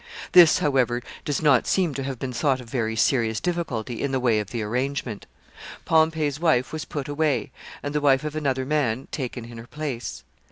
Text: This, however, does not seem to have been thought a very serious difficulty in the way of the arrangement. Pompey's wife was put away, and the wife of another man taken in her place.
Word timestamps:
This, 0.31 0.57
however, 0.57 1.03
does 1.25 1.43
not 1.43 1.67
seem 1.67 1.93
to 1.93 2.01
have 2.01 2.17
been 2.17 2.33
thought 2.33 2.59
a 2.59 2.63
very 2.63 2.95
serious 2.95 3.39
difficulty 3.39 4.01
in 4.01 4.11
the 4.11 4.19
way 4.19 4.39
of 4.39 4.49
the 4.49 4.63
arrangement. 4.63 5.27
Pompey's 5.85 6.39
wife 6.39 6.73
was 6.73 6.85
put 6.85 7.07
away, 7.07 7.51
and 7.83 7.93
the 7.93 8.01
wife 8.01 8.23
of 8.23 8.35
another 8.35 8.65
man 8.65 9.09
taken 9.11 9.45
in 9.45 9.59
her 9.59 9.67
place. 9.67 10.23